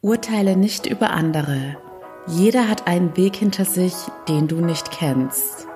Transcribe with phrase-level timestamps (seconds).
[0.00, 1.76] Urteile nicht über andere.
[2.28, 3.94] Jeder hat einen Weg hinter sich,
[4.28, 5.66] den du nicht kennst.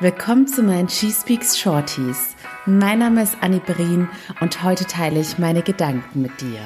[0.00, 2.36] Willkommen zu meinen She Speaks Shorties.
[2.66, 6.60] Mein Name ist Annie Berin und heute teile ich meine Gedanken mit dir.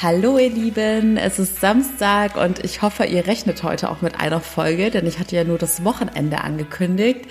[0.00, 4.38] Hallo ihr Lieben, es ist Samstag und ich hoffe, ihr rechnet heute auch mit einer
[4.38, 7.22] Folge, denn ich hatte ja nur das Wochenende angekündigt.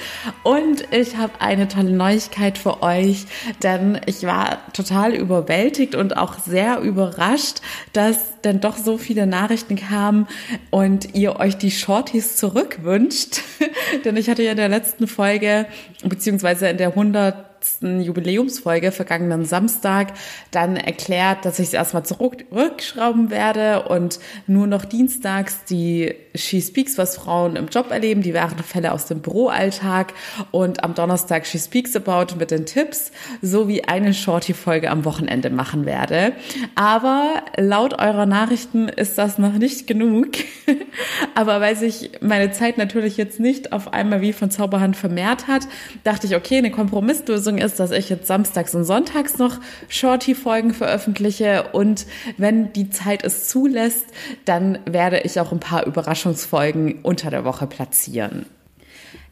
[0.44, 3.26] Und ich habe eine tolle Neuigkeit für euch,
[3.64, 7.62] denn ich war total überwältigt und auch sehr überrascht,
[7.94, 10.28] dass denn doch so viele Nachrichten kamen
[10.70, 13.44] und ihr euch die Shorties zurückwünscht,
[14.04, 15.68] denn ich hatte ja in der letzten Folge
[16.04, 17.47] beziehungsweise in der 100
[17.82, 20.14] Jubiläumsfolge vergangenen Samstag
[20.52, 26.98] dann erklärt, dass ich es erstmal zurückschrauben werde und nur noch dienstags die She Speaks,
[26.98, 30.14] was Frauen im Job erleben, die wären Fälle aus dem Büroalltag
[30.52, 35.86] und am Donnerstag She Speaks About mit den Tipps sowie eine Shorty-Folge am Wochenende machen
[35.86, 36.34] werde.
[36.76, 40.30] Aber laut eurer Nachrichten ist das noch nicht genug.
[41.36, 45.68] Aber weil sich meine Zeit natürlich jetzt nicht auf einmal wie von Zauberhand vermehrt hat,
[46.04, 49.60] dachte ich, okay, eine Kompromisslösung ist, dass ich jetzt samstags und sonntags noch
[49.90, 52.06] Shorty-Folgen veröffentliche und
[52.38, 54.06] wenn die Zeit es zulässt,
[54.46, 58.46] dann werde ich auch ein paar Überraschungsfolgen unter der Woche platzieren.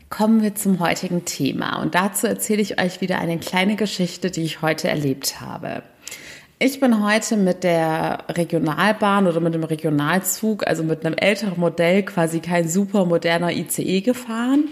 [0.09, 4.43] Kommen wir zum heutigen Thema und dazu erzähle ich euch wieder eine kleine Geschichte, die
[4.43, 5.83] ich heute erlebt habe.
[6.57, 12.03] Ich bin heute mit der Regionalbahn oder mit dem Regionalzug, also mit einem älteren Modell,
[12.03, 14.69] quasi kein super moderner ICE gefahren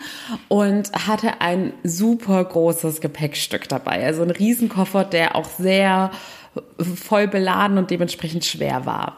[0.47, 4.05] und hatte ein super großes Gepäckstück dabei.
[4.05, 6.11] Also ein Riesenkoffer, der auch sehr
[6.79, 9.17] voll beladen und dementsprechend schwer war.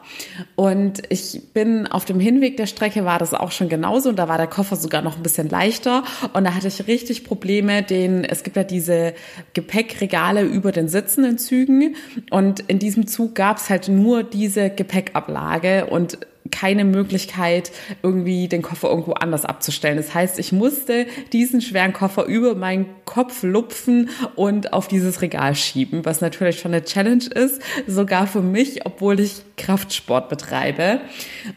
[0.54, 4.28] Und ich bin auf dem Hinweg der Strecke war das auch schon genauso und da
[4.28, 8.24] war der Koffer sogar noch ein bisschen leichter und da hatte ich richtig Probleme, den
[8.24, 9.14] es gibt ja diese
[9.54, 11.96] Gepäckregale über den Sitzen in Zügen
[12.30, 16.18] und in diesem Zug gab es halt nur diese Gepäckablage und
[16.58, 17.70] keine Möglichkeit,
[18.02, 19.98] irgendwie den Koffer irgendwo anders abzustellen.
[19.98, 25.54] Das heißt, ich musste diesen schweren Koffer über meinen Kopf lupfen und auf dieses Regal
[25.54, 31.00] schieben, was natürlich schon eine Challenge ist, sogar für mich, obwohl ich Kraftsport betreibe.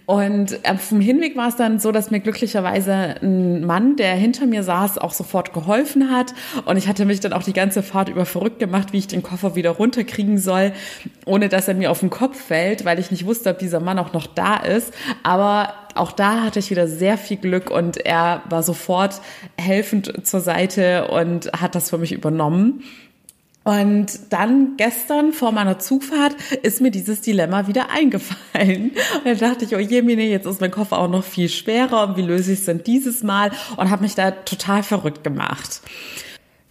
[0.05, 4.45] Und auf dem Hinweg war es dann so, dass mir glücklicherweise ein Mann, der hinter
[4.45, 6.33] mir saß, auch sofort geholfen hat.
[6.65, 9.23] Und ich hatte mich dann auch die ganze Fahrt über verrückt gemacht, wie ich den
[9.23, 10.71] Koffer wieder runterkriegen soll,
[11.25, 13.99] ohne dass er mir auf den Kopf fällt, weil ich nicht wusste, ob dieser Mann
[13.99, 14.88] auch noch da ist.
[15.23, 19.21] Aber auch da hatte ich wieder sehr viel Glück und er war sofort
[19.57, 22.83] helfend zur Seite und hat das für mich übernommen.
[23.65, 28.91] Und dann gestern vor meiner Zugfahrt ist mir dieses Dilemma wieder eingefallen.
[29.17, 32.17] Und dann dachte ich, oh je, Mine, jetzt ist mein Koffer auch noch viel schwerer.
[32.17, 33.51] Wie löse ich es denn dieses Mal?
[33.77, 35.81] Und habe mich da total verrückt gemacht.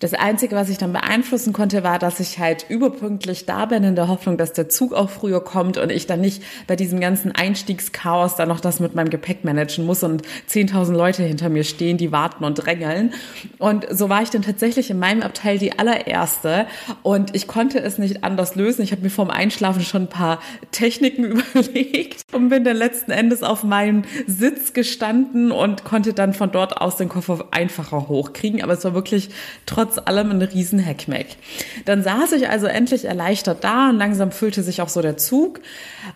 [0.01, 3.97] Das Einzige, was ich dann beeinflussen konnte, war, dass ich halt überpünktlich da bin in
[3.97, 7.33] der Hoffnung, dass der Zug auch früher kommt und ich dann nicht bei diesem ganzen
[7.33, 11.97] Einstiegschaos dann noch das mit meinem Gepäck managen muss und 10.000 Leute hinter mir stehen,
[11.97, 13.13] die warten und drängeln.
[13.59, 16.67] Und so war ich dann tatsächlich in meinem Abteil die allererste
[17.03, 18.83] und ich konnte es nicht anders lösen.
[18.83, 20.39] Ich habe mir vorm Einschlafen schon ein paar
[20.71, 26.53] Techniken überlegt und bin dann letzten Endes auf meinen Sitz gestanden und konnte dann von
[26.53, 28.63] dort aus den Koffer einfacher hochkriegen.
[28.63, 29.31] Aber es war wirklich
[29.67, 31.37] trotzdem trotz allem ein riesen Heckmeck.
[31.85, 35.61] Dann saß ich also endlich erleichtert da und langsam füllte sich auch so der Zug.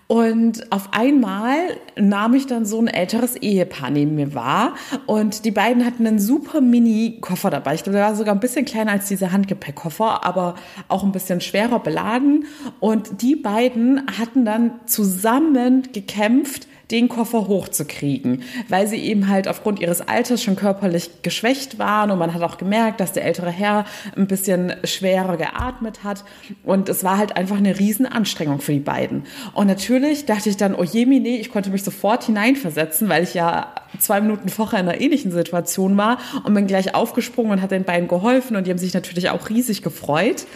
[0.06, 1.56] Und auf einmal
[1.96, 4.74] nahm ich dann so ein älteres Ehepaar neben mir wahr
[5.06, 7.74] und die beiden hatten einen super Mini-Koffer dabei.
[7.74, 10.54] Ich glaube, der war sogar ein bisschen kleiner als dieser Handgepäckkoffer, aber
[10.88, 12.46] auch ein bisschen schwerer beladen.
[12.80, 19.80] Und die beiden hatten dann zusammen gekämpft, den Koffer hochzukriegen, weil sie eben halt aufgrund
[19.80, 23.84] ihres Alters schon körperlich geschwächt waren und man hat auch gemerkt, dass der ältere Herr
[24.16, 26.24] ein bisschen schwerer geatmet hat
[26.64, 29.24] und es war halt einfach eine Riesenanstrengung für die beiden.
[29.54, 33.34] Und natürlich dachte ich dann, oh je, mine, ich konnte mich sofort hineinversetzen, weil ich
[33.34, 37.70] ja zwei Minuten vorher in einer ähnlichen Situation war und bin gleich aufgesprungen und hat
[37.70, 40.46] den beiden geholfen und die haben sich natürlich auch riesig gefreut.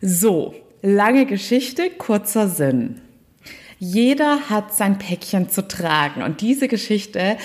[0.00, 3.00] So, lange Geschichte, kurzer Sinn.
[3.78, 6.22] Jeder hat sein Päckchen zu tragen.
[6.22, 7.36] Und diese Geschichte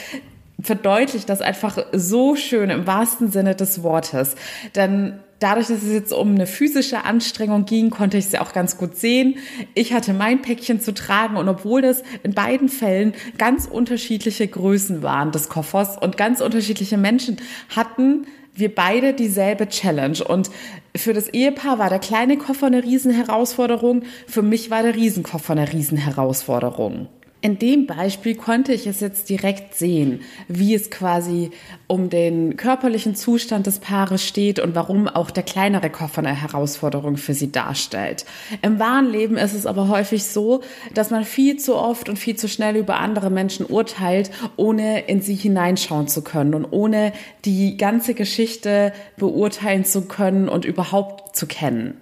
[0.62, 4.36] verdeutlicht das einfach so schön im wahrsten Sinne des Wortes.
[4.76, 8.78] Denn dadurch, dass es jetzt um eine physische Anstrengung ging, konnte ich sie auch ganz
[8.78, 9.36] gut sehen.
[9.74, 15.02] Ich hatte mein Päckchen zu tragen und obwohl das in beiden Fällen ganz unterschiedliche Größen
[15.02, 17.38] waren des Koffers und ganz unterschiedliche Menschen
[17.70, 18.28] hatten
[18.60, 20.24] wir beide dieselbe Challenge.
[20.24, 20.50] Und
[20.96, 25.72] für das Ehepaar war der kleine Koffer eine Riesenherausforderung, für mich war der Riesenkoffer eine
[25.72, 27.08] Riesenherausforderung.
[27.42, 30.20] In dem Beispiel konnte ich es jetzt direkt sehen,
[30.50, 31.52] wie es quasi
[31.88, 37.16] um den körperlichen Zustand des Paares steht und warum auch der kleinere Koffer eine Herausforderung
[37.16, 38.26] für sie darstellt.
[38.62, 40.62] Im wahren Leben ist es aber häufig so,
[40.94, 45.22] dass man viel zu oft und viel zu schnell über andere Menschen urteilt, ohne in
[45.22, 47.14] sie hineinschauen zu können und ohne
[47.46, 51.94] die ganze Geschichte beurteilen zu können und überhaupt zu kennen.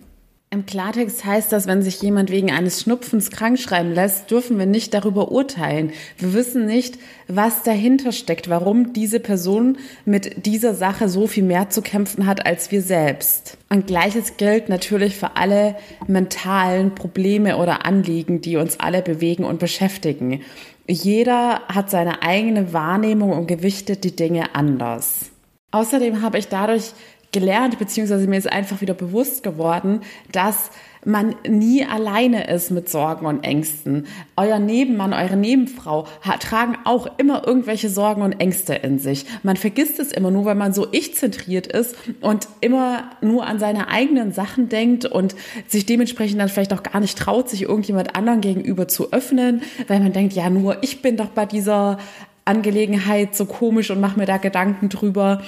[0.49, 4.94] Im Klartext heißt das, wenn sich jemand wegen eines Schnupfens krankschreiben lässt, dürfen wir nicht
[4.94, 5.91] darüber urteilen.
[6.17, 6.97] Wir wissen nicht,
[7.27, 12.45] was dahinter steckt, warum diese Person mit dieser Sache so viel mehr zu kämpfen hat
[12.45, 13.57] als wir selbst.
[13.67, 15.75] Und gleiches gilt natürlich für alle
[16.07, 20.43] mentalen Probleme oder Anliegen, die uns alle bewegen und beschäftigen.
[20.88, 25.29] Jeder hat seine eigene Wahrnehmung und gewichtet die Dinge anders.
[25.71, 26.93] Außerdem habe ich dadurch
[27.39, 30.01] gelernt, beziehungsweise mir ist einfach wieder bewusst geworden,
[30.31, 30.72] dass
[31.06, 34.07] man nie alleine ist mit Sorgen und Ängsten.
[34.36, 36.07] Euer Nebenmann, eure Nebenfrau
[36.39, 39.25] tragen auch immer irgendwelche Sorgen und Ängste in sich.
[39.44, 43.88] Man vergisst es immer nur, weil man so ich-zentriert ist und immer nur an seine
[43.88, 45.36] eigenen Sachen denkt und
[45.68, 50.00] sich dementsprechend dann vielleicht auch gar nicht traut, sich irgendjemand anderen gegenüber zu öffnen, weil
[50.00, 52.00] man denkt, ja, nur ich bin doch bei dieser
[52.44, 55.42] Angelegenheit so komisch und mache mir da Gedanken drüber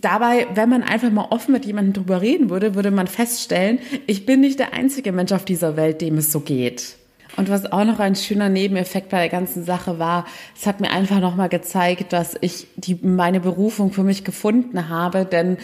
[0.00, 4.26] dabei, wenn man einfach mal offen mit jemandem drüber reden würde, würde man feststellen, ich
[4.26, 6.96] bin nicht der einzige Mensch auf dieser Welt, dem es so geht.
[7.36, 10.26] Und was auch noch ein schöner Nebeneffekt bei der ganzen Sache war,
[10.58, 15.24] es hat mir einfach nochmal gezeigt, dass ich die, meine Berufung für mich gefunden habe,
[15.24, 15.56] denn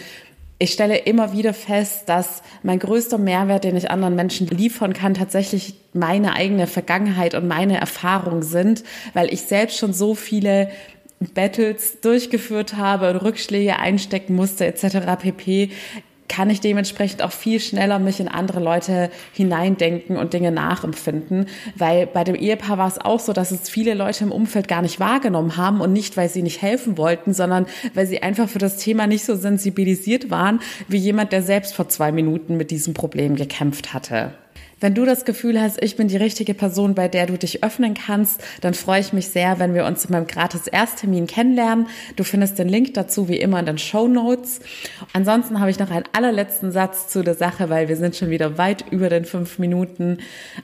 [0.57, 5.13] ich stelle immer wieder fest, dass mein größter Mehrwert, den ich anderen Menschen liefern kann,
[5.13, 8.83] tatsächlich meine eigene Vergangenheit und meine Erfahrung sind,
[9.13, 10.69] weil ich selbst schon so viele
[11.19, 14.97] Battles durchgeführt habe und Rückschläge einstecken musste etc.
[15.19, 15.71] pp
[16.27, 22.07] kann ich dementsprechend auch viel schneller mich in andere Leute hineindenken und Dinge nachempfinden, weil
[22.07, 24.99] bei dem Ehepaar war es auch so, dass es viele Leute im Umfeld gar nicht
[24.99, 28.77] wahrgenommen haben und nicht, weil sie nicht helfen wollten, sondern weil sie einfach für das
[28.77, 33.35] Thema nicht so sensibilisiert waren wie jemand, der selbst vor zwei Minuten mit diesem Problem
[33.35, 34.33] gekämpft hatte.
[34.85, 37.95] Wenn du das Gefühl hast, ich bin die richtige Person, bei der du dich öffnen
[37.95, 41.87] kannst, dann freue ich mich sehr, wenn wir uns in meinem gratis Ersttermin kennenlernen.
[42.17, 44.59] Du findest den Link dazu wie immer in den Show Notes.
[45.11, 48.59] Ansonsten habe ich noch einen allerletzten Satz zu der Sache, weil wir sind schon wieder
[48.59, 50.19] weit über den fünf Minuten.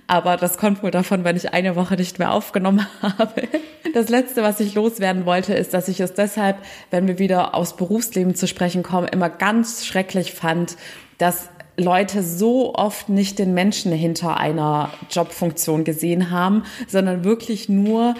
[0.05, 3.47] Aber das kommt wohl davon, wenn ich eine Woche nicht mehr aufgenommen habe.
[3.95, 6.57] Das letzte, was ich loswerden wollte, ist, dass ich es deshalb,
[6.91, 10.77] wenn wir wieder aufs Berufsleben zu sprechen kommen, immer ganz schrecklich fand,
[11.21, 18.15] dass Leute so oft nicht den Menschen hinter einer Jobfunktion gesehen haben, sondern wirklich nur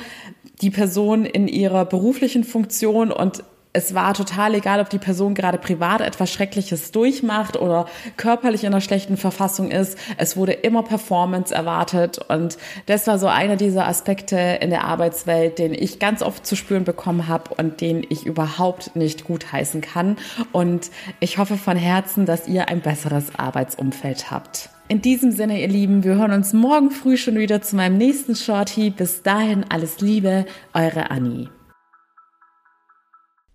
[0.62, 5.57] die Person in ihrer beruflichen Funktion und es war total egal, ob die Person gerade
[5.57, 7.85] privat etwas Schreckliches durchmacht oder
[8.18, 9.97] körperlich in einer schlechten Verfassung ist.
[10.18, 12.57] Es wurde immer Performance erwartet und
[12.88, 16.83] das war so einer dieser Aspekte in der Arbeitswelt, den ich ganz oft zu spüren
[16.83, 20.18] bekommen habe und den ich überhaupt nicht gutheißen kann.
[20.51, 20.91] Und
[21.21, 24.69] ich hoffe von Herzen, dass ihr ein besseres Arbeitsumfeld habt.
[24.89, 28.35] In diesem Sinne, ihr Lieben, wir hören uns morgen früh schon wieder zu meinem nächsten
[28.35, 28.89] Shorty.
[28.89, 31.47] Bis dahin alles Liebe, eure Annie.